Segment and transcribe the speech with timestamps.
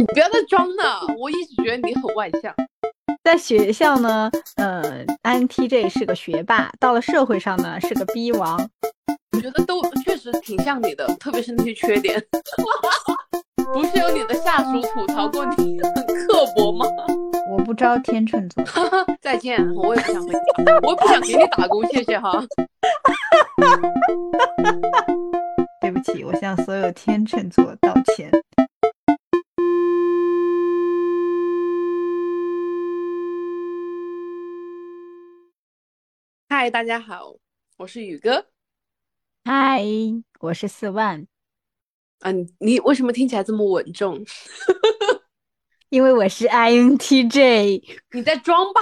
[0.00, 2.54] 你不要再装了，我一直觉得你很外向。
[3.22, 8.58] 在学校呢，呃，INTJ 是个学霸，到了社会上呢是个逼王。
[9.36, 12.18] 我觉得都确实挺像你的，特别是那些缺点。
[13.74, 16.86] 不是有你的下属吐槽过你很刻薄吗？
[17.52, 18.64] 我不招天秤座。
[19.20, 20.32] 再见，我也不想回，
[20.82, 22.42] 我也不想给你打工，谢谢哈。
[25.82, 28.30] 对不起，我向所有天秤座道歉。
[36.52, 37.36] 嗨，大家好，
[37.76, 38.48] 我是宇哥。
[39.44, 39.84] 嗨，
[40.40, 41.24] 我是四万。
[42.18, 44.20] 啊，你你为什么听起来这么稳重？
[45.90, 47.84] 因为我是 INTJ。
[48.10, 48.80] 你在装吧？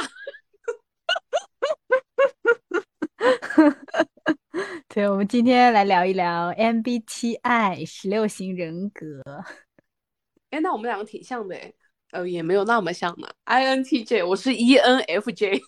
[4.89, 9.23] 对，我们今天来聊一聊 MBTI 十六型人格。
[10.49, 11.71] 哎，那我们两个挺像的哎，
[12.13, 13.29] 呃，也没有那么像呢。
[13.45, 15.61] INTJ，我是 ENFJ。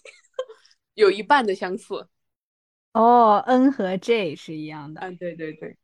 [0.94, 2.08] 有一半的相似，
[2.92, 5.00] 哦，N 和 J 是一样的。
[5.00, 5.77] 嗯，对对对。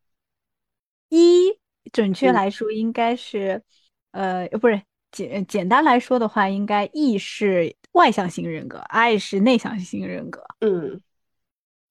[1.09, 1.57] 一
[1.93, 3.63] 准确来说应该是，
[4.11, 4.83] 呃，不是
[5.13, 10.43] 简简单来说的话，应该 E 是外向型人格，I 是内向型人格。
[10.61, 11.01] 嗯，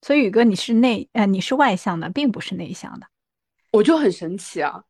[0.02, 3.06] 所以宇哥你是内呃你是外向的，并不是内向的。
[3.72, 4.84] 我就很神奇啊，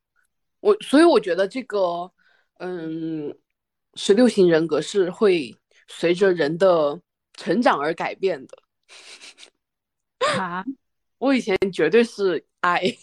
[0.60, 2.12] 我所以我觉得这个
[2.58, 3.32] 嗯，
[3.94, 7.00] 十六型人格是会随着人的。
[7.36, 8.58] 成长而改变的
[10.38, 10.64] 啊！
[11.18, 12.96] 我以前绝对是 I，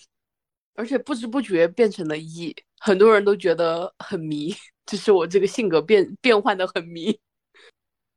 [0.76, 4.54] 而且不知不觉变成了 E，很多人都觉得很迷，
[4.86, 7.20] 就是我这个性格变变换的很迷。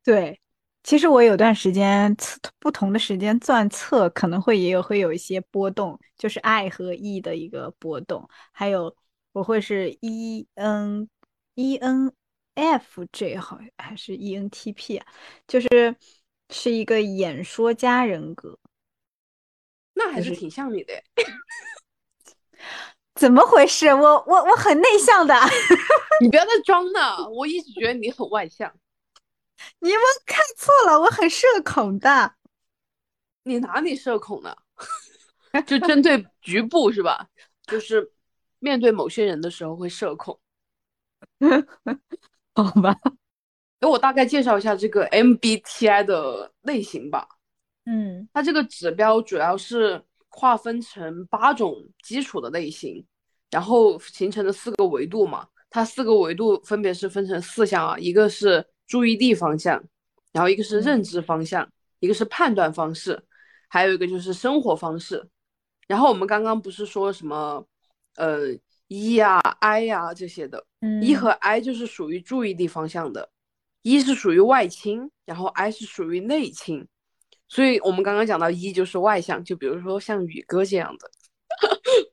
[0.04, 0.40] 对，
[0.82, 8.94] 其实我有段时间测不同的时间段测，可能会也有会有一些波动，就是 I 和 E 的一个波动，还有
[9.32, 11.08] 我会是 E N
[11.54, 12.12] E N。
[12.56, 15.06] F J 好还是 E N T P 啊？
[15.46, 15.68] 就是
[16.50, 18.58] 是一个演说家人格，
[19.94, 20.92] 那还是挺像你的。
[23.14, 23.86] 怎么回事？
[23.94, 25.34] 我我我很内向的。
[26.20, 28.74] 你不要再装了，我一直觉得你很外向。
[29.80, 32.34] 你们看错了，我很社恐的。
[33.44, 34.56] 你哪里社恐了？
[35.66, 37.28] 就针对局部是吧？
[37.66, 38.12] 就是
[38.58, 40.38] 面对某些人的时候会社恐。
[42.56, 42.96] 好吧，
[43.78, 47.28] 给我大概介绍一下这个 MBTI 的类型吧。
[47.84, 53.04] 嗯，它这个指标主要是划分成八种基础的类型，
[53.50, 55.46] 然后形成的四个维度嘛。
[55.68, 59.84] 它四个维度分别是分成四项啊，一个是注意力方向，
[60.32, 63.22] 然后一个是认知方向，一个是判断方式，
[63.68, 65.28] 还有一个就是生活方式。
[65.86, 67.66] 然后我们刚刚不是说什么，
[68.16, 68.58] 呃。
[68.88, 70.64] E 呀，I 呀这些的
[71.02, 73.30] ，E 和 I 就是属于注意力方向的
[73.82, 76.86] ，E 是属于外倾，然后 I 是属于内倾，
[77.48, 81.10] 所以我们刚刚讲到 E 就是外向，就比如说像宇哥这样的，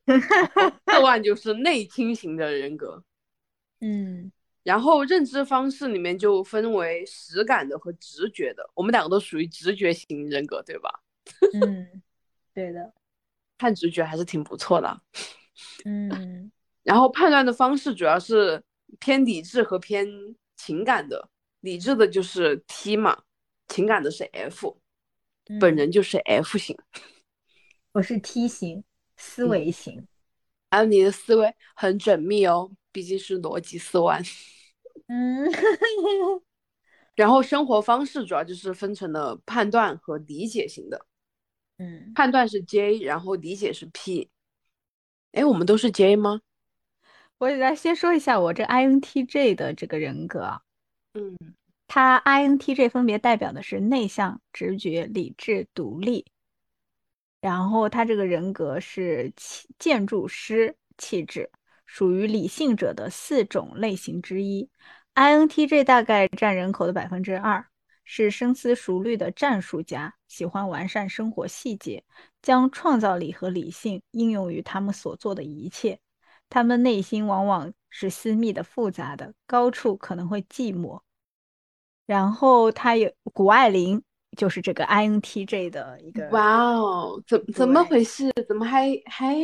[0.87, 3.03] 四万就是内倾型的人格，
[3.81, 4.31] 嗯，
[4.63, 10.89] 然后认知方式里面就分为实感的和直觉的，我们两个都属于直觉型人格，对吧？
[11.53, 12.01] 嗯，
[12.51, 12.91] 对的，
[13.59, 15.01] 看直觉还是挺不错的，
[15.85, 16.51] 嗯。
[16.83, 18.61] 然后判断的方式主要是
[18.99, 20.07] 偏理智和偏
[20.57, 21.29] 情感的，
[21.61, 23.23] 理智的就是 T 嘛，
[23.67, 24.77] 情感的是 F，
[25.59, 26.77] 本人就是 F 型，
[27.93, 28.83] 我是 T 型，
[29.15, 30.05] 思维型，
[30.69, 34.13] 还有你的思维很缜密哦，毕竟是逻辑思维，
[35.07, 35.49] 嗯，
[37.15, 41.05] 然后生活方式主要就是分成了判断和理解型的，
[41.77, 44.29] 嗯，判断是 J，然后理解是 P，
[45.31, 46.41] 哎，我们都是 J 吗？
[47.43, 50.61] 我来先说一下我这 INTJ 的这个人格，
[51.13, 51.35] 嗯，
[51.87, 56.25] 它 INTJ 分别代表的是内向、直觉、理智、独立，
[57.41, 61.51] 然后他这个人格是气建筑师气质，
[61.85, 64.69] 属于理性者的四种类型之一。
[65.13, 67.67] INTJ 大概占人口的百分之二，
[68.05, 72.05] 是深思熟虑的战术家，喜欢完善生活细节，
[72.41, 75.99] 将创造力和理性应用于他们所做的一切。
[76.53, 81.01] 他们内心往往是私密的、复杂的，高处可能会寂寞。
[82.05, 84.03] 然后他有谷爱凌，
[84.37, 86.29] 就是这个 INTJ 的一个。
[86.29, 88.31] 哇哦，怎怎么回事？
[88.47, 89.35] 怎么还还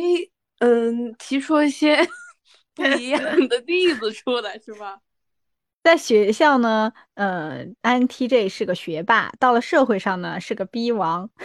[0.60, 1.98] 嗯提出一些
[2.76, 5.00] 不一样的例子出来是吧？
[5.82, 11.28] 在学校呢，呃，INTJ 是个学霸，到了社会上呢是个逼王。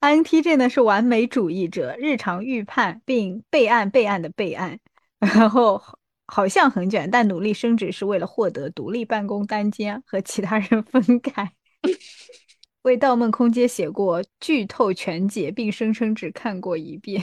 [0.00, 4.80] INTJ 呢是完美主义者，日常预判并备案备案的备案，
[5.20, 5.82] 然后
[6.26, 11.52] 好像很卷，但努力升职是为了获得独立办公单间和其他人分开。
[12.82, 17.22] 为《盗梦空间》写过剧透全解，并声称只看过一遍。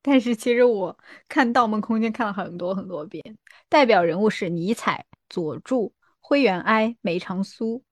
[0.00, 0.96] 但是其实我
[1.28, 3.36] 看《盗梦空间》看了很多很多遍。
[3.68, 7.82] 代表人物是尼采、佐助、灰原哀、梅长苏。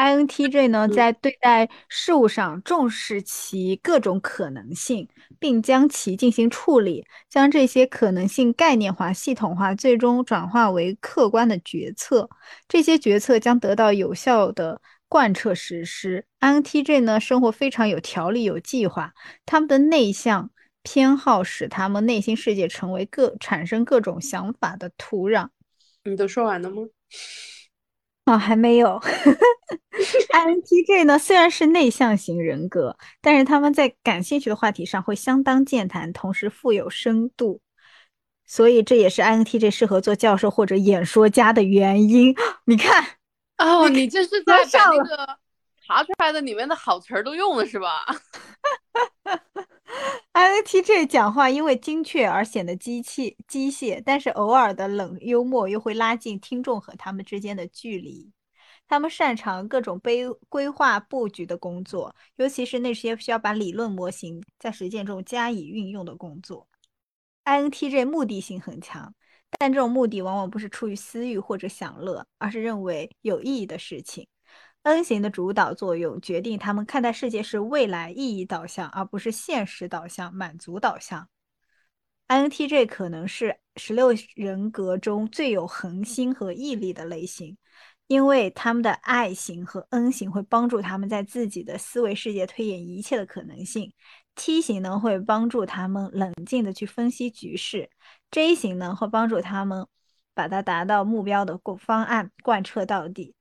[0.00, 5.06] INTJ 呢，在对待事物上重视其各种可能性，
[5.38, 12.30] 并将其进行处理，将这些可能性概念化、系统化，最终转化为客观的决策。
[12.66, 16.24] 这些决策将得到有效的贯彻实施。
[16.40, 19.12] INTJ 呢，生活非常有条理、有计划。
[19.44, 20.50] 他们的内向
[20.82, 25.48] 偏好使他们内心世界成为各产生各种想法的土壤。
[26.04, 26.84] 你都说完了吗？
[28.24, 29.00] 啊，还没有。
[30.32, 37.60] INTJ 呢，虽然是内向型人格，但是他们在感兴趣的话题上会相当健谈，同时富有深度，
[38.46, 42.34] 所以这也是 INTJ 适合做教授或者演说家的原因。
[42.66, 43.04] 你看，
[43.58, 45.38] 哦，你这是在把那个
[45.86, 48.06] 查出来的里面的好词儿都用了是吧
[50.40, 58.32] ？INTJ 讲话因为精确而显得机器机械，但是偶尔的冷幽默又会拉近听众和他们之间的距离。
[58.88, 66.66] 他们擅长各种规规划布局的工作，尤其是那些需要把理论模型在实践中加以运用的工作。
[67.44, 69.14] INTJ 目的性很强，
[69.58, 74.26] 但这种目的往往不是出于私欲或者享乐，而是认为有意义的事情。
[74.82, 81.28] N 型的主导作用决定他们看待世界是未来意义导向，而不是现实导向、满足导向。
[82.28, 87.58] INTJ 可能是十六人格中最有恒心和毅力的类型，
[88.06, 93.92] 因为他们的 I 型和 N 型会帮助他们在自己的思维世界推演一切的可能性。
[94.34, 97.90] T 型呢会帮助他们冷静的去分析局势
[98.30, 99.86] ，J 型呢会帮助他们
[100.32, 103.34] 把它达到目标的方案贯彻到底。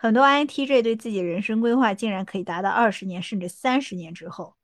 [0.00, 4.54] 很多 INTJ 对自己人生规划竟然可以达到二十年甚至三十年之后，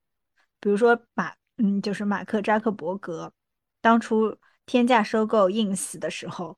[0.60, 3.32] 比如说马，嗯，就是马克扎克伯格，
[3.80, 6.56] 当初天价收购 Ins 的时候，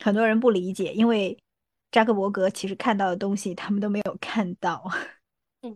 [0.00, 1.38] 很多人不理解，因为
[1.92, 4.84] 扎克伯格其实看到的东西他们都没有看到。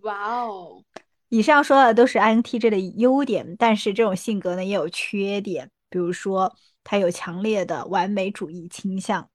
[0.02, 0.84] 哇哦！
[1.28, 6.52] 以上说的都是 INTJ 的优点，但是这种性格呢也有缺点，比如说
[6.82, 9.30] 他有强烈的完美主义倾向。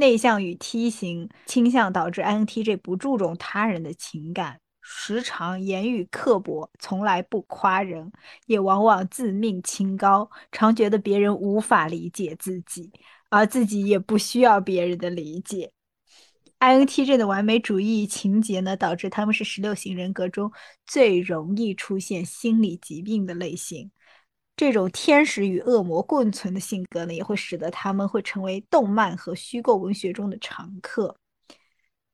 [0.00, 8.10] 内向与梯形倾向导致 INTJ 不注重他人的情感，时常言语刻薄，从来不夸人，
[8.46, 12.90] 也往往自命清高，常觉得别人无法理解自己，
[13.28, 15.72] 而自己也不需要别人的理解。
[16.60, 20.50] INTJ 的完美主义情节呢，导致他们是十六型人格中
[20.86, 23.90] 最容易出现心理疾病的类型。
[24.60, 31.16] 这种天使与恶魔共存的性格呢，也会使得他们会成为动漫和虚构文学中的常客。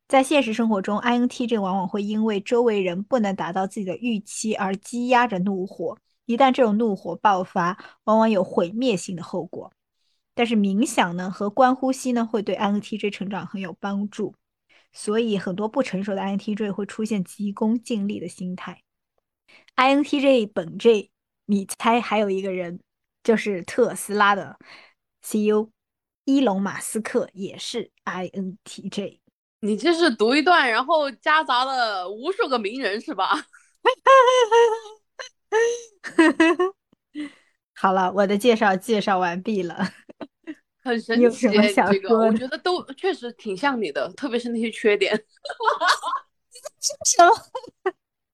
[0.06, 9.72] 在现实生活中，INTJ 往往会因为周围人不能达到自己的预期而积压着怒火，一旦这种怒火爆发，往往有毁灭性的后果。
[10.32, 14.36] 但是冥想呢和观呼吸呢，会对 INTJ 成长很有帮助，
[14.92, 18.84] 所以很多不成熟的 INTJ 会出现急功近利的心态。
[19.74, 21.10] INTJ 本 J。
[21.46, 22.80] 你猜还有一个人，
[23.22, 24.58] 就是特斯拉的
[25.22, 25.70] CEO
[26.24, 29.20] 伊隆马斯克，也是 INTJ。
[29.60, 33.46] 你这是读一段，然后夹杂了无数个名人，是吧？
[37.74, 39.90] 好了，我的介绍介绍完毕了。
[40.82, 45.16] 很神奇，这个我觉得都确实挺像你的，特别是那些缺点。
[47.06, 47.32] 什么？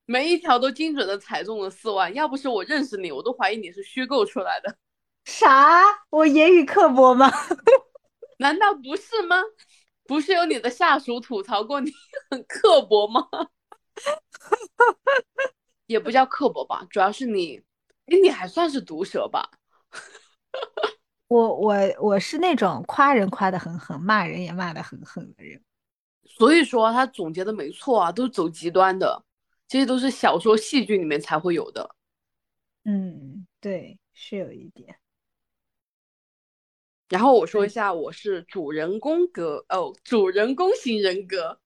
[0.05, 4.77] 每一条都精准的踩中了四万，要不是我认识你，我都怀疑你是虚构出来的。
[5.25, 5.83] 啥？
[6.11, 7.31] 我言语刻薄吗？
[8.39, 9.37] 难道不是吗？
[10.05, 11.91] 不是有你的下属吐槽过你
[12.31, 13.29] 很刻薄吗？
[15.87, 17.63] 也不叫刻薄吧，主要是你，
[18.07, 19.49] 哎，你还算是毒舌吧？
[21.29, 25.63] 我我我是那种夸人夸的很狠，骂人也骂的很狠的人。
[26.25, 29.25] 所以说他总结的没错啊，都是走极端的。
[29.73, 31.97] 这些都是小说、戏剧里面才会有的。
[32.85, 34.95] 嗯，对，是有一点。
[37.09, 41.59] 然后我说一下，我是主人公格哦，主人公型人格。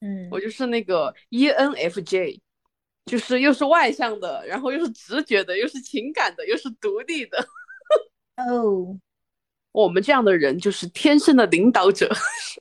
[0.00, 2.40] 嗯，我就是那个 ENFJ，
[3.06, 7.44] 就是又是外向的，然后又是直觉的，又是情感的，又是独立的。
[8.36, 8.96] 哦，
[9.72, 12.08] 我们这样的人就是天生的领导者，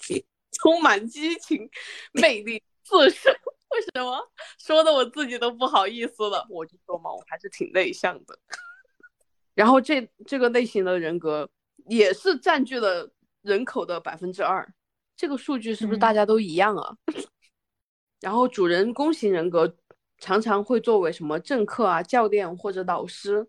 [0.59, 1.69] 充满激情、
[2.11, 3.31] 魅力自身。
[3.75, 4.19] 为什么
[4.57, 6.45] 说的我自己都不好意思了？
[6.49, 8.37] 我就说嘛，我还是挺内向的。
[9.53, 11.49] 然后这这个类型的人格
[11.87, 13.11] 也是占据了
[13.41, 14.67] 人口的百分之二，
[15.15, 16.95] 这个数据是不是大家都一样啊？
[18.21, 19.77] 然后主人公型人格
[20.17, 23.47] 常常会作为什么政客啊、教练或者导师，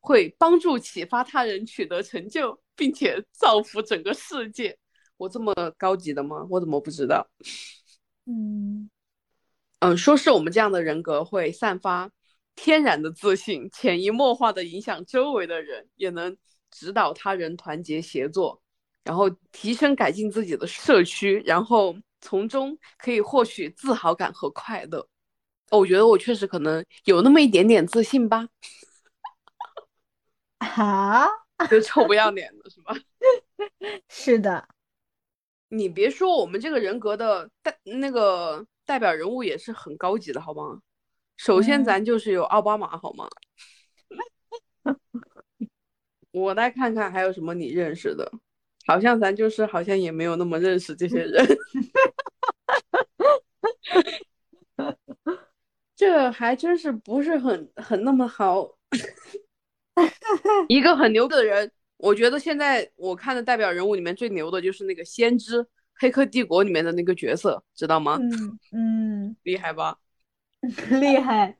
[0.00, 4.76] 会帮助启发他人取得成就，并且造福整个世界。
[5.16, 6.46] 我这么高级的吗？
[6.50, 7.26] 我怎么不知道？
[8.26, 8.90] 嗯
[9.82, 12.08] 嗯，说是我们这样的人格会散发
[12.54, 16.36] 天然的自信，潜移默化的影响周围的人，也能
[16.70, 18.62] 指导他人团结协作，
[19.02, 25.04] 然后提升改进自己的社区，然后从中可以获取自豪感和快乐。
[25.72, 28.46] 我觉得我确实可能有那么一点点自信吧，
[30.58, 31.26] 啊，
[31.68, 32.94] 就臭不要脸的是吧？
[34.08, 34.68] 是的，
[35.70, 40.80] 你别说，我们这个人格的但那个代表人物也是很高级的，好吗？
[41.36, 43.28] 首先，嗯咱就是有奥巴马，好吗？
[46.30, 48.30] 我再看看还有什么你认识的，
[48.86, 51.46] 好像咱就是好像也没有那么认识这些人。
[55.96, 58.76] 这还真是不是很很那么好。
[60.68, 65.62] 一个很牛的人，我觉得现在我看的代表人物里面最牛的就是那个先知
[65.94, 68.18] 《黑客帝国》里面的那个角色，知道吗？
[68.20, 69.98] 嗯嗯，厉害吧？
[71.00, 71.56] 厉害，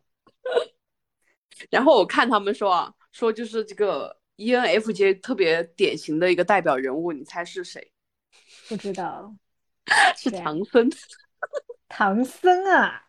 [1.71, 7.93] 然后我看他们说啊，说就是这个 E ENFJ 特别典型的一个代表人物，你猜是谁？
[8.69, 9.35] 不知道，
[10.17, 10.89] 是唐僧。
[11.89, 13.05] 唐僧啊，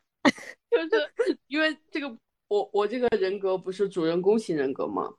[0.70, 2.18] 就是因为这个，
[2.50, 5.14] 我我这个人格不是主人公型人格吗？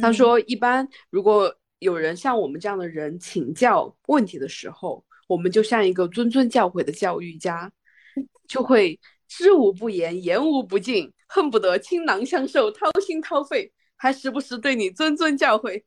[0.00, 7.72] 他嗯说，一般如果有人向我们这样的人请教问题的时候，我们就像一个谆谆教诲的教育家，
[8.46, 15.82] 就会知无不言，言无不尽，恨不得倾囊相授，掏心掏肺，还时不时对你谆谆教诲。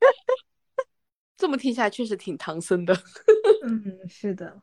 [1.36, 2.94] 这么听下来，确实挺唐僧的。
[3.64, 4.62] 嗯，是的，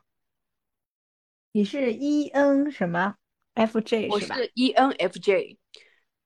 [1.52, 3.16] 你是 E N 什么
[3.54, 4.34] F J 我是吧？
[4.36, 5.56] 是 E ENFJ，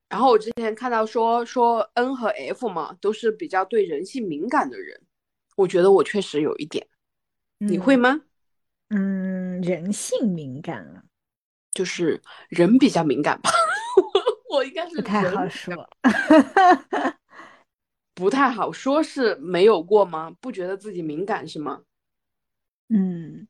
[0.09, 5.01] 然后我之前看到说说 N 和 F 嘛，都是比较对人性敏感的人，
[5.57, 6.87] 我觉得我确实有一点，
[7.69, 8.21] 你会嗯吗？
[8.89, 11.03] 嗯，人性敏感啊，
[11.73, 13.51] 就是人比较敏感吧，
[14.51, 15.89] 我应该是不太好说。
[18.15, 20.31] 不太好说，是没有过吗？
[20.41, 21.83] 不觉得自己敏感是吗？
[22.89, 23.49] 嗯，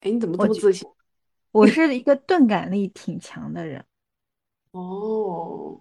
[0.00, 0.88] 哎，你怎么这么自信？
[1.50, 3.84] 我是一个钝感力挺强的人。
[4.70, 5.80] 哦，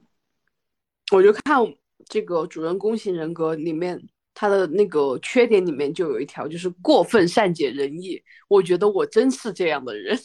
[1.12, 1.58] 我就看
[2.06, 4.10] 这个主人公型人格里面，
[4.40, 8.24] 他的那个缺点里面就有一条，就是过分善解人意。
[8.48, 10.18] 我觉得我真是这样的人，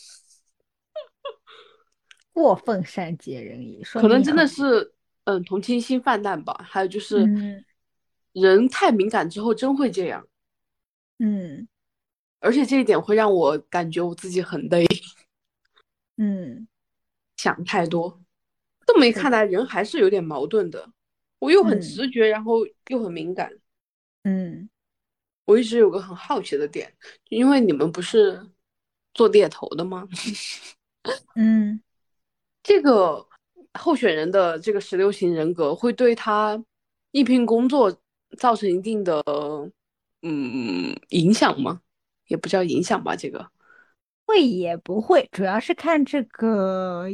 [2.33, 4.95] 过分善解人意，可能真的是
[5.25, 6.65] 嗯同情心泛滥吧。
[6.65, 7.65] 还有就是嗯
[8.35, 10.25] 人太敏感之后真会这样，
[11.19, 11.67] 嗯
[12.39, 14.87] 而且这一点会让我感觉我自己很累，
[16.19, 16.69] 嗯
[17.37, 18.23] 想太多。
[18.87, 20.89] 这么一看来，人还是有点矛盾的。
[21.41, 23.51] 我又很嗯直觉，然后又很敏感。
[24.25, 24.69] 嗯
[25.45, 26.93] 我一直有个很好奇的点，
[27.29, 28.45] 因为你们不是
[29.13, 30.09] 做猎头的吗？
[31.37, 31.81] 嗯
[32.63, 33.27] 这个
[33.75, 36.65] 候选人的这个十六型人格会对他
[37.11, 37.95] 应聘工作
[38.39, 39.23] 造成一定的
[40.23, 41.83] 嗯影响吗？
[42.29, 43.51] 也不叫影响吧，这个
[44.27, 47.07] 会也不会，主要是看这个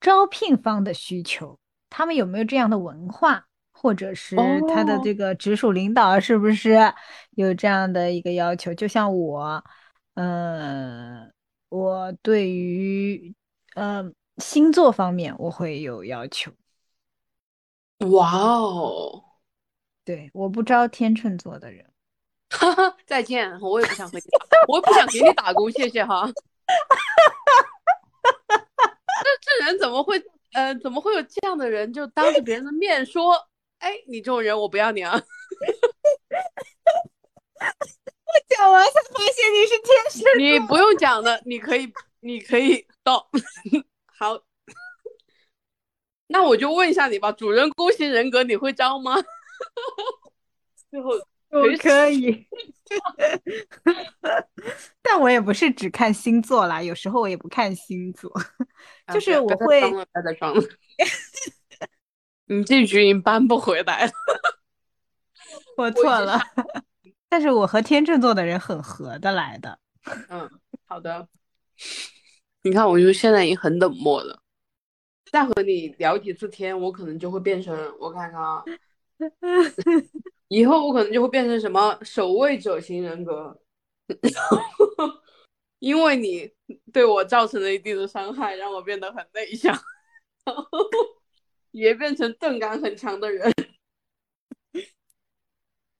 [0.00, 1.58] 招聘方的需求，
[1.90, 3.48] 他们有没有这样的文化，
[3.82, 4.36] 或者是
[4.68, 6.78] 他的哦这个直属领导是不是
[7.32, 8.72] 有这样的一个要求？
[8.72, 9.64] 就像我，
[10.14, 11.32] 嗯、
[11.68, 13.34] 我对于
[13.74, 16.52] 呃星座方面我会有要求，
[18.12, 19.24] 哇哦，
[20.04, 21.84] 对，我不招天秤座的人。
[22.50, 26.24] 哈哈，再见，我也不想和你打， 我也不想给你打工，谢谢哈。
[28.48, 30.22] 这这人怎么会
[30.52, 33.34] 呃怎么会有这样的人，就当着别人的面说，
[33.82, 35.12] 哎，你这种人我不要你啊。
[37.62, 43.28] 我讲完才发现你是天使你不用讲的，你可以，你可以到。
[44.06, 44.40] 好，
[46.28, 49.16] 那我就问一下你吧，主人公型人格你会招吗？
[50.90, 51.10] 最后
[51.50, 52.46] 我可以，
[55.02, 58.30] 但我也不是只看星座啦，有时候我也不看星座，
[59.06, 59.82] 啊就是我会
[62.52, 64.12] 你这局已经扳不回来了。
[65.76, 66.40] 我错了。
[67.28, 69.78] 但是我和天秤座的人很合得来的。
[70.28, 70.48] 嗯，
[70.86, 71.26] 好的。
[72.62, 74.40] 你看，我就现在已经很冷漠了。
[75.30, 78.62] 再和你聊几次天，我可能就会变成，我看看啊，
[80.48, 83.58] 以后我可能就会变成什么守卫者型人格，
[85.80, 86.52] 因为你
[86.92, 89.74] 对我造成了一定的伤害，让我变得很内向，
[91.72, 93.52] 也变成钝感很强的人。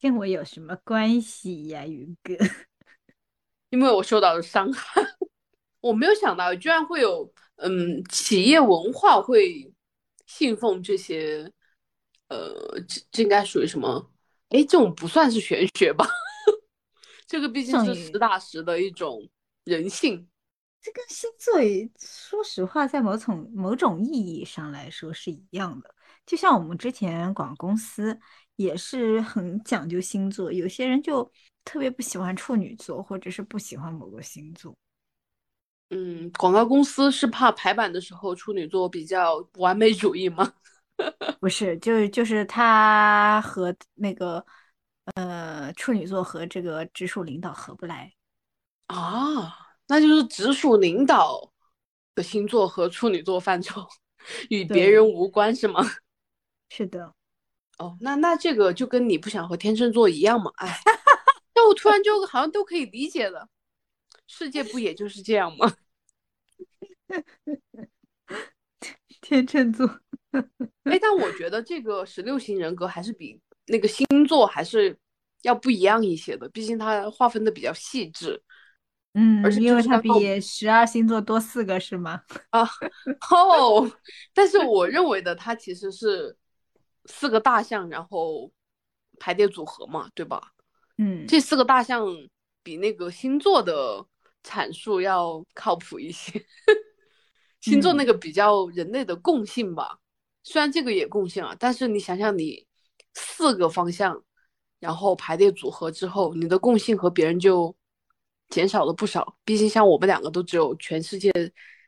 [0.00, 2.34] 跟我有什么关系呀，云哥？
[3.70, 5.02] 因为我受到了伤害，
[5.80, 9.72] 我没有想到居然会有，嗯，企业文化会
[10.26, 11.50] 信奉这些，
[12.28, 14.10] 呃，这这应该属于什么？
[14.50, 16.06] 哎，这种不算是玄学吧？
[17.26, 19.26] 这个毕竟是实打实的一种
[19.64, 20.28] 人性。
[20.82, 21.54] 这跟星座，
[21.98, 25.94] 说实话，在某种某种意义上来说是一样的。
[26.26, 28.18] 就像我们之前广告公司
[28.56, 31.30] 也是很讲究星座，有些人就
[31.64, 34.76] 特别不喜欢处女座，或者是不喜欢某个星座。
[35.90, 40.52] 嗯，广告公司是怕排版的时候处女座比较完美主义吗？
[41.38, 44.44] 不是，就是就是他和那个
[45.14, 48.12] 呃处女座和这个直属领导合不来
[48.86, 51.52] 啊，那就是直属领导
[52.14, 53.86] 的星座和处女座范畴
[54.48, 55.82] 与别人无关是吗？
[56.70, 57.12] 是的，
[57.76, 60.50] 哦，那那这个就跟你不想和天秤座一样嘛？
[60.56, 60.80] 哎，
[61.54, 63.46] 那我突然就好像都可以理解了，
[64.26, 65.70] 世界不也就是这样吗？
[69.20, 69.86] 天秤座，
[70.84, 74.96] 哎，但我觉得这个十六型人格还是比那个星座还是
[75.42, 78.42] 要不一样一些的，毕竟它划分的比较细致。
[79.14, 82.22] 嗯，而且因为它比十二星座多四个是吗？
[82.50, 82.62] 啊，
[83.30, 83.90] 哦，
[84.32, 86.36] 但是我认为的它其实是。
[87.06, 88.48] 四个大象，然后
[89.18, 90.40] 排列组合嘛，对吧？
[90.98, 92.06] 嗯，这四个大象
[92.62, 94.06] 比那个星座的
[94.44, 96.40] 阐述要靠谱一些。
[97.60, 99.98] 星座那个比较人类的共性吧，
[100.44, 102.64] 虽然这个也共性啊，但是你想想，你
[103.14, 104.22] 四个方向，
[104.78, 107.74] 然后排列组合之后，你的共性和别人就
[108.52, 109.36] 减少了不少。
[109.44, 111.32] 毕竟像我们两个都只有全世界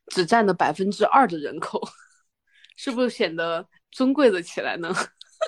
[0.06, 1.80] 只占了百分之二的人口，
[2.76, 3.68] 是不是显得？
[3.92, 4.92] 尊贵了起来呢，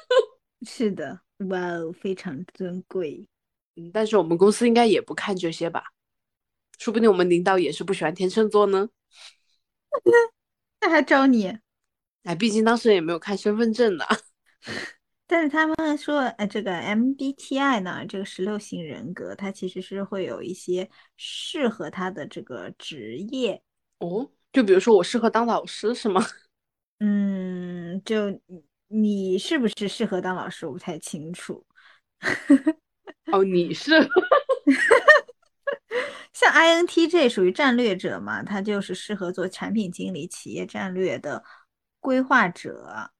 [0.64, 3.29] 是的，哇哦，非常尊贵。
[3.74, 5.83] 嗯，但是我们公司应该也不看这些吧？
[6.79, 8.88] 说不定我们领导也是不喜欢天秤座呢。
[10.81, 11.59] 那还招你？
[12.22, 14.05] 哎，毕竟当时也没有看身份证呢。
[15.28, 23.60] 但是他们说，呃，这个 MBTI 呢，这个十六型人格，它其实是会有一些适合他的这个职业
[23.98, 24.30] 哦。
[24.52, 26.24] 就比如说，我适合当老师，是吗？
[27.00, 30.64] 嗯，就你你是不是适合当老师？
[30.64, 31.66] 我不太清楚。
[33.32, 33.90] 哦，你是，
[36.32, 41.42] 像 INTJ 属于战略者嘛，他就是适合做产品经理、企业战略的
[41.98, 43.10] 规划者。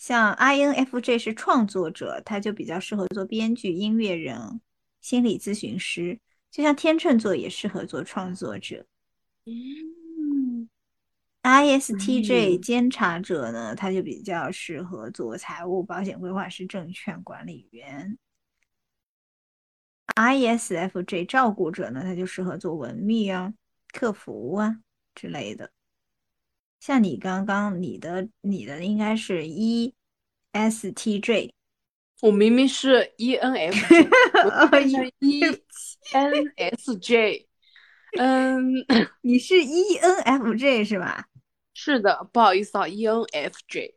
[0.00, 4.58] 像 INFJ 是创作者，他就比较适合做编剧、音乐人、
[5.02, 6.18] 心理咨询师。
[6.50, 8.86] 就像天秤座也适合做创作者。
[9.44, 10.70] 嗯。
[11.42, 18.16] ISTJ 监察者呢，他就比较适合做财务、保险规划师、证券管理员。
[20.16, 23.52] ISFJ 照顾者呢，他就适合做文秘啊、
[23.92, 24.78] 客服啊
[25.14, 25.70] 之类的。
[26.80, 29.42] 像你刚刚你的你的应该是
[30.52, 31.52] ESTJ，
[32.22, 34.08] 我明明是 ENFJ，
[35.18, 35.44] 一
[36.12, 37.46] ENSJ，
[38.18, 38.72] 嗯，
[39.20, 41.26] 你是 ENFJ 是吧？
[41.74, 43.92] 是的，不好意思啊，ENFJ，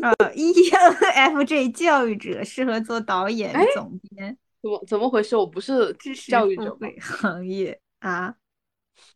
[0.00, 5.36] 啊， ENFJ 教育者适合做导演、总编，怎么怎么回事？
[5.36, 5.92] 我不是
[6.28, 8.34] 教育者行业啊，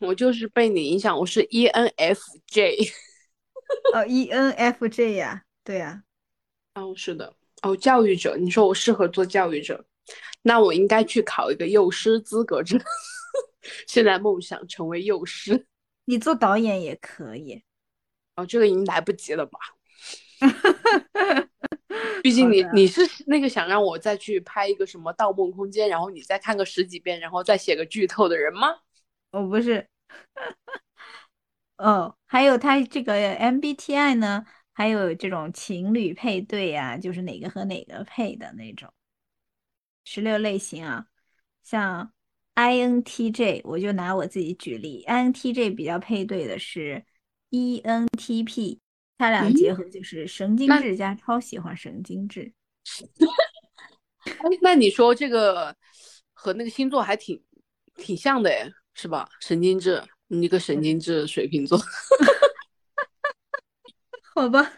[0.01, 2.93] 我就是被你影响，我是 ENFJ，
[3.95, 6.03] 哦，ENFJ 呀，对呀，
[6.75, 9.85] 哦，是的，哦，教育者，你说我适合做教育者，
[10.43, 12.81] 那我应该去考一个幼师资格证，
[13.87, 15.67] 现在梦想成为幼师，
[16.05, 17.63] 你做导演也可以。
[18.37, 19.59] 哦，这个已经来不及了吧？
[22.23, 28.77] 毕竟你你是那个想让我再去拍一个什么《盗梦空间》，然后你再看个十几遍，然后再写个剧透的人吗？
[29.39, 29.89] 我不是。
[31.77, 38.93] 哦，还有他这个 MBTI 呢，还有这种情侣配对啊，就是哪个和哪个配的那种。
[40.05, 41.07] 十六类型啊，
[41.63, 42.13] 像
[42.55, 47.05] INTJ，我就拿我自己举例，INTJ 比较配对的是。
[47.51, 48.79] ENTP，
[49.17, 52.53] 他俩结合就是神经质加超喜欢神经质。
[54.21, 55.75] 哎，那你说这个
[56.35, 57.43] 和那个星座还挺
[57.95, 59.29] 挺像的哎，是吧？
[59.39, 61.79] 神经质，你一个神经质水瓶座。
[64.35, 64.73] 好吧。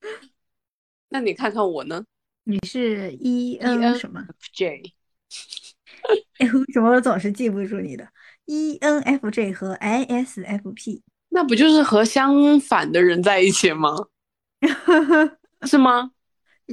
[1.10, 2.04] 那你看看我呢？
[2.44, 4.92] 你是 E N 什么 ENFJ，
[6.38, 8.08] 哎，为什么我总是记不住你的
[8.44, 13.96] ？E N F J 和 I S F P，那不就是和相反的人在一起吗？
[15.62, 16.12] 是吗？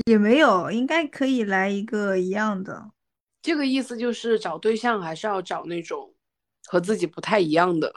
[0.06, 2.92] 也没有，应该可以来一个一样的。
[3.42, 6.11] 这个意思就是找对象还是要找那种
[6.72, 7.94] 和自己不太一样的。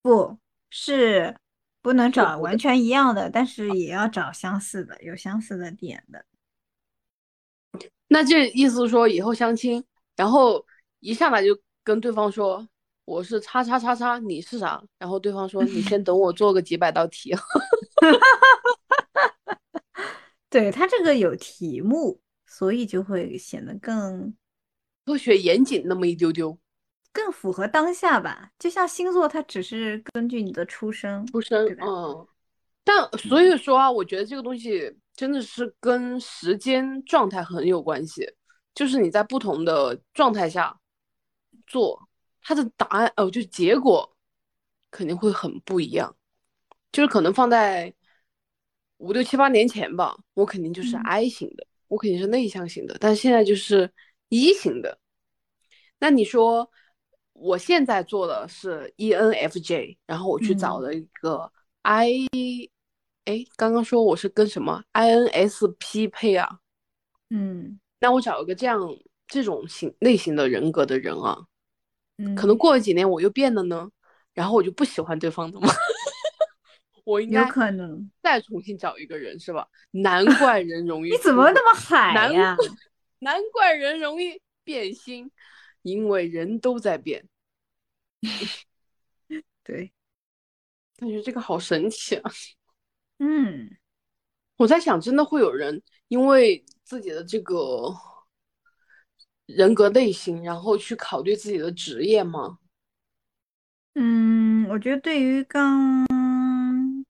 [0.00, 0.38] 不
[0.70, 1.36] 是
[1.82, 6.24] 不能找完全一样的，但是也要找相似的，有相似的点的。
[8.06, 9.84] 那这意思说以后相亲，
[10.16, 10.64] 然后
[11.00, 12.66] 一上来就跟对方说
[13.04, 14.82] 我是叉叉叉叉，你是啥？
[14.98, 17.36] 然后对方说你先等我做个几百道题。
[20.48, 24.34] 对，他这个有题目，所以就会显得更
[25.04, 26.58] 科学严谨那么一丢丢。
[27.18, 28.48] 更符合当下吧。
[28.60, 32.24] 就像星座，它只是根据你的出生，出生嗯，
[32.84, 38.24] 但所以说啊，我觉得这个东西真的是跟时间状态很有关系，
[38.72, 40.78] 就是你在不同的状态下
[41.66, 42.08] 做，
[42.40, 44.16] 它的答案哦，就结果
[44.92, 46.14] 肯定会很不一样。
[46.92, 47.92] 就是可能放在
[48.98, 53.92] 五六七八年前吧，我肯定就是 I 型的，我肯定是内向型的，但是现在就是
[54.28, 55.00] E 型的。
[55.98, 56.70] 那你说
[57.40, 61.50] 我现在做的是 ENFJ，然后我去找嗯了一个
[61.82, 62.28] I，
[63.24, 66.58] 哎，刚刚说我是跟什么 INSP 配啊？
[67.30, 68.80] 嗯那我找一个这样
[69.26, 71.44] 这种型类型的人格的人啊，
[72.18, 73.90] 嗯，可能过了几年我又变了呢，
[74.34, 75.68] 然后我就不喜欢对方的吗？
[77.04, 78.10] 我应该有该可能。
[78.22, 79.66] 再重新找一个人是吧？
[79.92, 82.56] 难怪人容易你怎么那么海难呀？
[83.20, 85.30] 难怪人容易变心，
[85.82, 87.28] 因为人都在变。
[89.62, 89.92] 对，
[90.96, 92.30] 感觉这个好神奇啊！
[93.18, 93.76] 嗯，
[94.56, 97.94] 我在想，真的会有人因为自己的这个
[99.46, 102.58] 人格类型，然后去考虑自己的职业吗？
[103.94, 106.06] 嗯，我觉得对于刚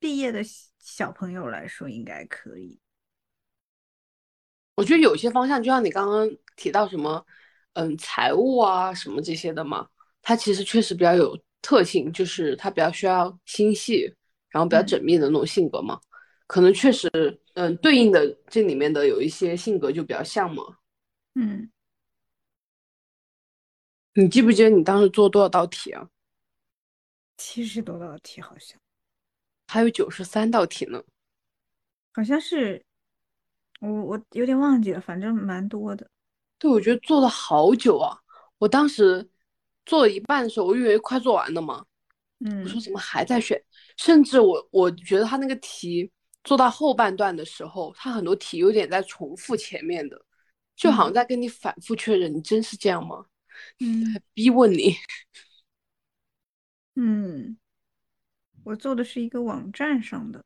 [0.00, 2.80] 毕业的小小朋友来说，应该可以。
[4.74, 7.26] 我觉得有些方向，就像你刚刚提到什么，
[7.78, 9.86] 嗯，财务啊什么这些的嘛，
[10.20, 14.12] 它其实确实比较有特性，就是它比较需要心细，
[14.48, 16.00] 然后比较嗯缜密的那种性格嘛。
[16.48, 17.08] 可能确实，
[17.54, 20.64] 嗯，对应的这里面的有一些性格就比较像嘛。
[21.36, 21.70] 嗯，
[24.14, 26.08] 你记不记得你当时做多少道题啊？
[27.36, 28.76] 七十多道题好像，
[29.68, 31.04] 还有九十三道题呢。
[32.12, 32.84] 好像是，
[33.78, 36.10] 我我有点忘记了，反正蛮多的。
[36.58, 38.18] 对，我觉得做了好久啊！
[38.58, 39.28] 我当时
[39.86, 41.84] 做了一半的时候，我以为快做完了嘛，
[42.40, 43.62] 嗯我说嗯怎么还在选？
[43.96, 46.10] 甚至我我觉得他那个题
[46.42, 50.20] 做到后半段的时候，他很多题有点在重复前面的，
[50.74, 53.24] 就好像嗯在跟你反复确认，你真是这样吗？
[53.80, 54.96] 嗯逼问你。
[56.96, 57.56] 嗯，
[58.64, 60.44] 我做的是一个网站上的，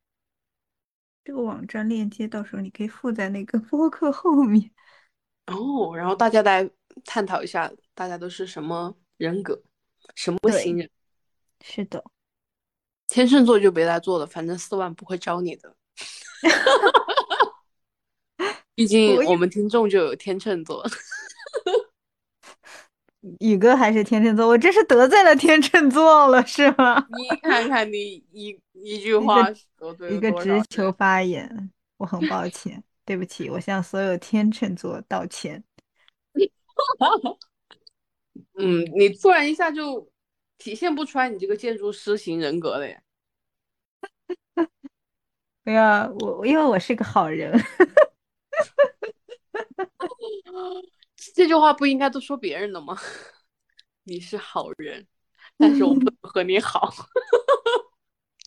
[1.25, 4.71] 这个网站链接到时候你可以附在那个播客后面。
[5.47, 6.69] 哦，然后大家来
[7.05, 9.61] 探讨一下，大家都是什么人格，
[10.15, 10.91] 什么型，人。
[11.65, 12.05] 是的，
[13.09, 15.75] 天秤座就别来做了，反正四万不会招你的。
[18.75, 20.85] 毕竟我我们听众就有天秤座。
[23.39, 27.07] 宇哥还是天秤座，我这是得罪了天秤座了，是吗？
[27.17, 30.33] 你看看你一一句话个得罪一个？
[30.43, 35.63] 直球发言，我很抱歉，对不起，我向所有天秤座道歉。
[38.57, 40.11] 嗯，你突然一下就
[40.57, 43.03] 体现不出来你这个建筑师型人格了呀。
[45.63, 47.53] 不要我，因为我是个好人。
[51.35, 52.97] 这句话不应该都说别人的吗？
[54.05, 55.07] 你是好人，
[55.59, 56.91] 但是我不能和你好。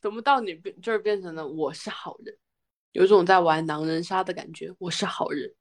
[0.02, 2.36] 怎么到你变这儿变成了我是好人？
[2.96, 4.74] 有种在玩狼人杀的感觉。
[4.80, 5.54] 我是好人，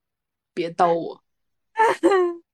[0.55, 1.20] 别刀我。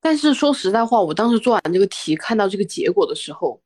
[0.00, 3.62] 但是说实在话，我当时做完这个题，看到这个结果的时候，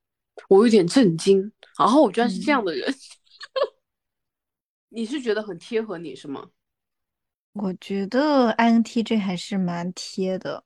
[0.48, 1.52] 我有点震惊。
[1.78, 2.92] 然后我居然是这样的人，
[4.90, 6.50] 你是觉得很贴合你是吗？
[7.52, 10.64] 我觉得 INTJ 还是蛮贴的，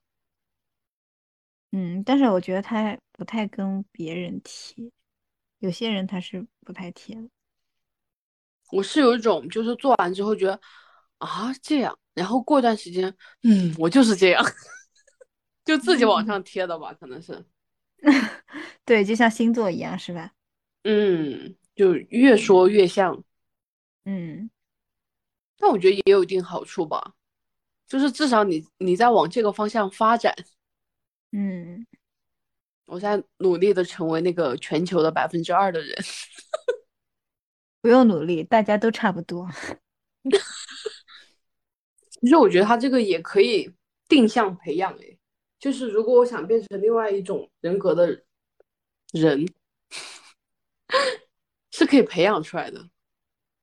[1.71, 4.91] 嗯，但是我觉得他不太跟别人贴，
[5.59, 7.29] 有些人他是不太贴的。
[8.71, 10.59] 我是有一种，就是做完之后觉得
[11.17, 14.43] 啊这样，然后过段时间，嗯，我就是这样，
[15.63, 17.45] 就自己往上贴的吧，可能是，
[18.85, 20.31] 对，就像星座一样，是吧？
[20.83, 23.23] 嗯，就越说越像。
[24.05, 24.49] 嗯，
[25.57, 27.13] 但我觉得也有一定好处吧，
[27.87, 30.35] 就是至少你你在往这个方向发展。
[31.31, 31.85] 嗯，
[32.85, 35.97] 我在努力的成为那个全球的百分之二的人。
[37.85, 39.47] 不用努力，大家都差不多。
[42.09, 43.71] 其实我觉得他这个也可以
[44.07, 45.19] 定向培养，诶，
[45.59, 48.23] 就是如果我想变成另外一种人格的
[49.13, 49.47] 人，
[51.69, 52.89] 是可以培养出来的。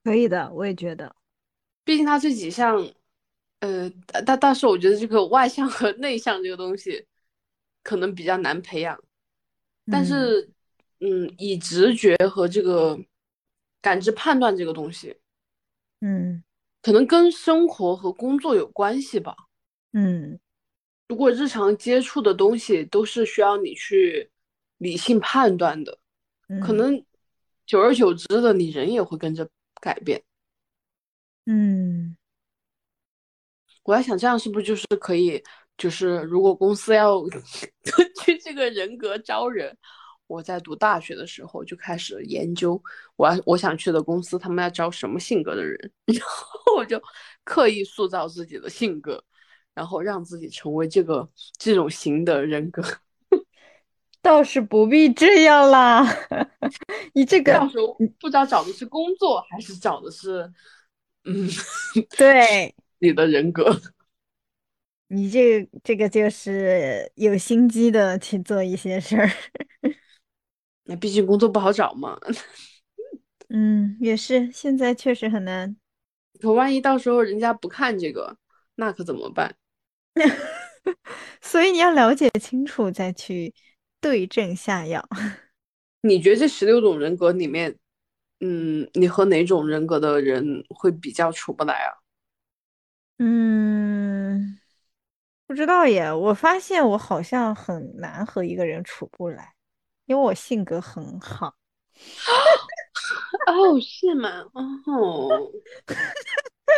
[0.04, 1.16] 可以的，我也觉得。
[1.82, 2.76] 毕竟他这几项，
[3.58, 3.90] 呃，
[4.24, 7.04] 但但是我觉得这个外向和内向这个东西
[7.82, 9.02] 可能比较难培养。
[9.90, 10.48] 但是，
[11.00, 12.96] 嗯，以直觉和这个
[13.82, 15.14] 感知判断这个东西，
[16.00, 16.42] 嗯。
[16.80, 19.36] 可能跟生活和工作有关系吧。
[19.92, 20.40] 嗯，
[21.06, 24.28] 如果日常接触的东西都是需要你去
[24.78, 25.96] 理性判断的，
[26.60, 27.00] 可能
[27.66, 29.48] 久而久之的，你人也会跟着
[29.80, 30.20] 改变。
[31.46, 32.16] 嗯，
[33.84, 35.40] 我在想，这样是不是就是可以？
[35.78, 39.78] 就是如果公司要 根据这个人格招人。
[40.32, 42.82] 我在读大学的时候就开始研究
[43.16, 46.98] 我要我想去的公司，他们要招什么性格的人， 然后我就
[47.44, 49.22] 刻意塑造自己的性格，
[49.74, 52.82] 然后让自己成为这个这种型的人格。
[54.22, 56.06] 倒是不必这样啦，
[57.12, 60.50] 你这个到时候不知道找的是工作还是找的是，
[61.24, 61.46] 嗯，
[62.16, 63.78] 对，你的人格。
[65.08, 69.30] 你这这个就是有心机的去做一些事儿。
[70.84, 72.18] 那毕竟工作不好找嘛。
[73.48, 75.76] 嗯，也是，现在确实很难。
[76.40, 78.36] 可万一到时候人家不看这个，
[78.76, 79.54] 那可怎么办？
[81.40, 83.54] 所以你要了解清楚再去
[84.00, 85.06] 对症下药。
[86.02, 87.76] 你觉得这十六种人格里面，
[88.40, 91.92] 嗯，你和哪种人格的人会比较处不来啊？
[93.18, 94.58] 嗯，
[95.46, 96.12] 不知道耶。
[96.12, 99.51] 我发现我好像很难和一个人处不来。
[100.12, 101.54] 因为我性格很好，
[103.48, 104.44] 哦，是吗？
[104.84, 105.50] 哦，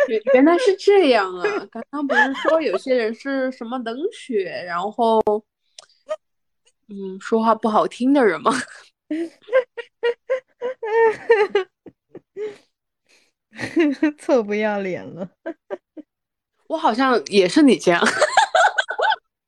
[0.07, 1.43] 原原来是这样啊！
[1.69, 5.21] 刚刚不是说有些人是什么冷血，然后，
[6.87, 8.53] 嗯，说话不好听的人吗？
[14.17, 15.29] 臭不要脸了！
[16.67, 18.01] 我好像也是你这样，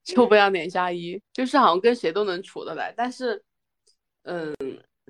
[0.03, 3.41] 臭不要脸加一，就是好像跟谁都能处得来，但是。
[4.27, 4.53] 嗯，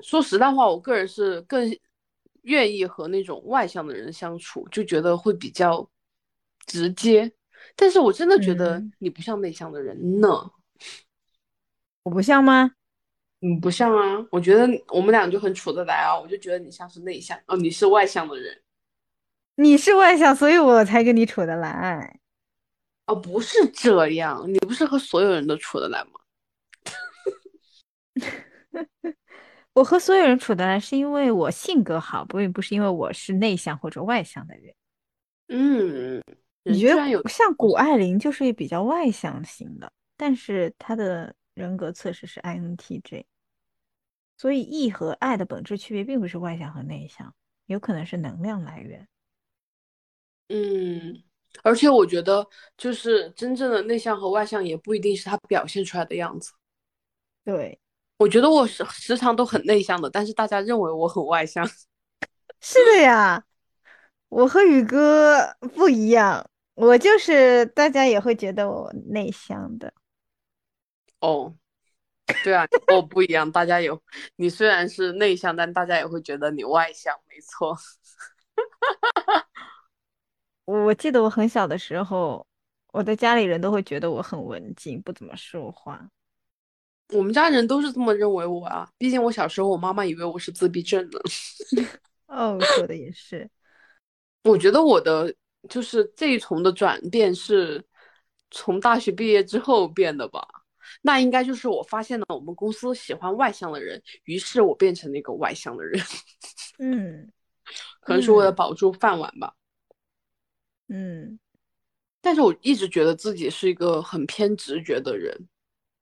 [0.04, 1.76] 说实在话，我个人是更
[2.44, 5.90] 愿意和那种外向的人相处，就觉得会比较
[6.66, 7.32] 直接。
[7.76, 10.52] 但是我真的觉得你不像内向的人呢。
[12.04, 12.72] 我不像吗？
[13.40, 16.18] 你不像啊，我觉得我们俩就很处得来啊。
[16.18, 18.62] 我就觉得你像是内向，哦，你是外向的人。
[19.56, 22.20] 你是外向，所以我才跟你处得来。
[23.08, 26.20] 哦，不是这样，你不是和所有人都处得来吗？
[29.74, 34.74] 我和所有人处得来，是因为我性格好，不并不是因为我是内向或者外向的人。
[35.50, 36.22] 嗯，
[36.64, 43.26] 你觉得像谷爱凌就是比较外向型的，但是她的人格测试是 INTJ，
[44.38, 47.34] 所以 E 和 I 的本质区别并不是外向和内向，
[47.68, 49.08] 有可能是能量来源。
[50.50, 51.24] 嗯，
[51.64, 56.52] 而且我觉得就是真正的内向和外向也不一定是他表现出来的样子。
[57.46, 57.80] 对。
[58.18, 61.66] 我觉得我时时常都很内向的，但是大家认为我很外向。
[62.60, 63.44] 是的呀，
[64.30, 69.94] 我和宇哥不一样，我就是大家也会觉得我内向的。
[71.20, 71.56] 哦，
[72.44, 74.02] 对啊，我不一样，大家有
[74.38, 77.78] 你虽然是内向，但大家也会觉得你外向，没错。
[80.66, 82.46] 我记得我很小的时候，
[82.92, 86.10] 我的家里人都会觉得我很文静，不怎么说话。
[87.14, 91.20] 我们家人都是这么认为我啊，毕竟我小时候我妈妈以为我是自闭症呢。
[92.28, 93.50] 哦，说的也是。
[94.44, 95.34] 我觉得我的
[95.70, 97.84] 就是这一重的转变是
[98.52, 100.46] 从大学毕业之后变的吧？
[101.02, 106.02] 那应该就是我发现了我们公司喜欢外向的人，于是我变成了一个外向的人。
[106.80, 107.32] 嗯，
[108.02, 109.54] 可能是为了保住饭碗吧。
[110.90, 111.40] 嗯，
[112.22, 115.48] 但是我一直觉得自己是一个很偏直觉的人。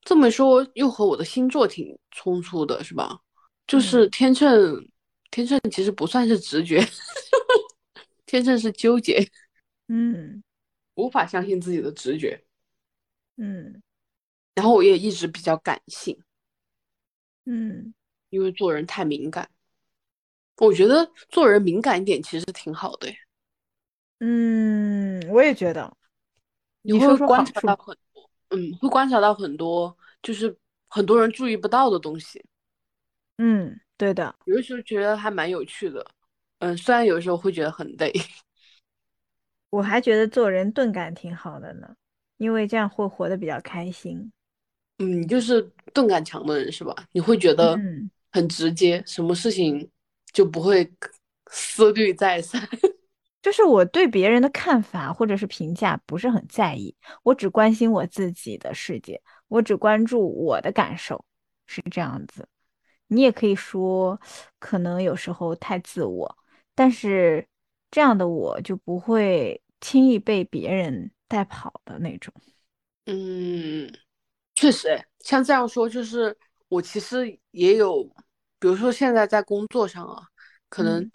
[0.06, 3.20] 这么说又和我的星座挺冲突的，是吧？
[3.68, 4.88] 就是天秤，
[5.32, 6.80] 天秤其实不算是直觉，
[8.28, 9.28] 天秤是纠结，
[9.88, 10.44] 嗯，
[10.94, 12.46] 无法相信自己的直觉，
[13.38, 13.82] 嗯，
[14.54, 16.18] 然后我也一直比较感性，
[17.46, 17.94] 嗯，
[18.30, 19.50] 因为做人太敏感，
[20.58, 23.12] 我觉得做人敏感一点其实挺好的，
[24.20, 25.98] 嗯，我也觉得。
[26.88, 27.18] 你会。
[27.18, 27.98] 观察到很多，
[28.50, 30.56] 嗯，会观察到很多，就是
[30.88, 32.44] 很多人注意不到的东西。
[33.38, 34.36] 嗯，对的。
[34.46, 36.06] 有的时候觉得还蛮有趣的，
[36.60, 38.14] 嗯，虽然有时候会觉得很累。
[39.72, 41.96] 我还觉得做人钝感挺好的呢，
[42.38, 44.32] 因为这样会活得比较开心。
[45.00, 45.62] 嗯，你就是
[45.94, 46.96] 钝感强的人是吧？
[47.12, 49.90] 你会觉得嗯，很直接，什么事情
[50.32, 50.90] 就不会
[51.52, 52.62] 思虑再三。
[53.46, 61.24] 就是我对别人的看法或者是评价不是很在意，我只关心我自己的世界，我只关注我的感受，
[61.68, 62.48] 是这样子。
[63.06, 64.20] 你也可以说，
[64.58, 66.38] 可能有时候太自我，
[66.74, 67.48] 但是
[67.92, 72.34] 这样的我就不会轻易被别人带跑的那种。
[73.06, 73.88] 嗯，
[74.56, 76.36] 确实，哎，像这样说，就是
[76.68, 78.04] 我其实也有，
[78.58, 80.24] 比如说现在在工作上啊，
[80.68, 81.12] 可能嗯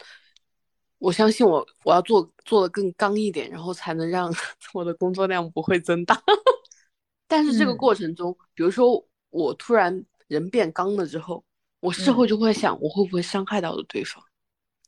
[1.00, 4.32] 我相信我我要做做的更刚一点，然后才能让
[4.72, 6.22] 我的工作量不会增大。
[7.26, 11.42] 但是这个嗯过程中，比如说我突然人变刚了之后，
[11.80, 14.22] 我事后嗯就会想，我会不会伤害到了对方？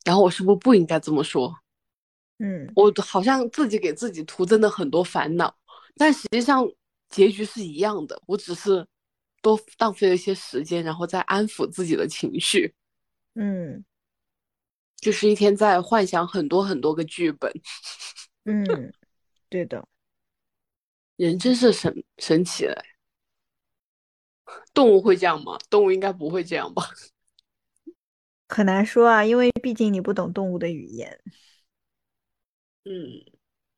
[0.04, 1.52] 然后我是不是不应该这么说？
[2.38, 5.56] 嗯我好像自己给自己徒增了很多烦恼，
[5.96, 6.68] 但实际上
[7.08, 8.86] 结局是一样的，我只是
[9.40, 12.74] 多浪费了一些时间，然后再安抚自己的情绪，
[13.34, 13.84] 嗯
[15.02, 17.52] 就是一天在幻想很多很多个剧本。
[18.46, 18.64] 嗯，
[19.50, 19.86] 对的。
[21.16, 22.82] 人真是神神奇了，
[24.72, 25.58] 动物会这样吗？
[25.68, 26.82] 动物应该不会这样吧？
[28.48, 31.20] 很难说啊，因为毕竟你不懂动物的语言。
[32.84, 33.24] 嗯，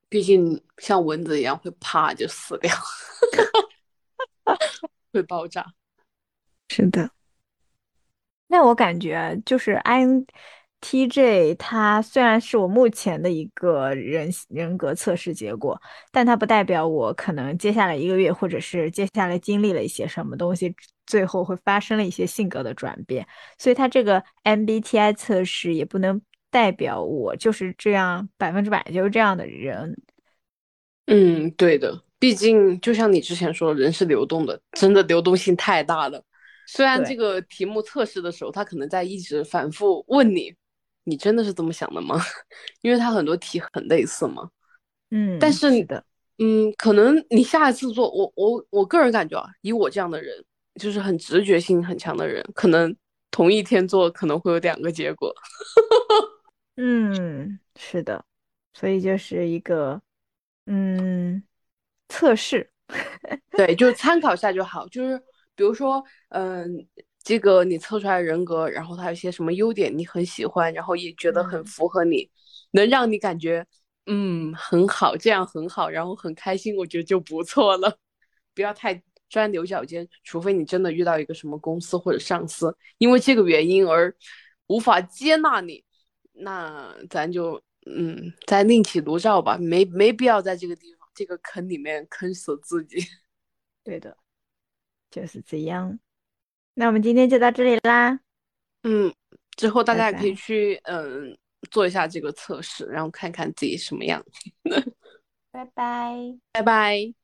[0.08, 2.74] 毕竟像蚊子一样会啪就死掉，
[5.12, 5.74] 会爆炸。
[6.68, 7.10] 是的。
[8.46, 9.72] 那我感觉就是
[10.85, 15.81] INTJ，它虽然是我目前的一个人人格测试结果，
[16.12, 20.75] 但它不代表我可能接下来一个月，或者是接下来经历了一些什么东西，
[21.07, 23.27] 最后会发生了一些性格的转变。
[23.59, 26.20] 所以它这个 MBTI 测试也不能
[26.51, 29.97] 代表我就是这样百分之百就是这样的人。
[31.07, 36.23] 嗯，对的，毕竟就像你之前说，人是流动的，真的流动性太大了。
[36.66, 40.55] 虽然这，个题目测试的时候，他可能在一直反复问你，
[41.04, 42.20] 你真的是这么想的吗？
[42.82, 44.48] 因为他很多题很类似嘛。
[45.10, 46.04] 嗯但嗯，是，你的，
[46.38, 50.44] 嗯，可能你下一次做，我我我个人感觉啊，以我这样的人，
[50.80, 52.94] 就是很直觉性很强的人，可能
[53.30, 55.32] 同一天做可能会有两个结果。
[56.76, 58.24] 嗯，是的，
[58.72, 60.00] 所以就是一个
[60.66, 61.42] 嗯
[62.08, 62.70] 测试。
[63.56, 64.86] 对，就参考一下就好。
[64.88, 65.18] 就是
[65.54, 66.86] 比如说，嗯，
[67.24, 72.30] 这个你测出来人格，然后他有些什么优点你很喜欢，然后也觉得很嗯符合你，
[72.72, 73.66] 能让你感觉
[74.06, 77.98] 嗯很好，这样很好，然后很开心，我觉得就不错了。
[78.54, 84.14] 不要太钻牛角尖，除非你真的遇到一个什么公司或者上司，因为这个原因而
[84.66, 85.82] 无法接纳你，
[86.34, 92.98] 那咱就嗯再另起炉灶吧，没没必要在这个地方这个坑里面坑死自己。
[93.82, 94.16] 对的，
[95.10, 95.98] 就是这样。
[96.74, 98.18] 那我们今天就到这里啦，
[98.82, 99.12] 嗯，
[99.56, 101.37] 之后大家也可以去嗯
[101.70, 104.24] 做一下这个测试，然后看看自己什么样。
[105.52, 106.14] 拜拜。
[106.52, 107.23] 拜拜。